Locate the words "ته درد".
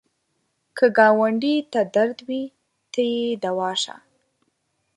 1.71-2.19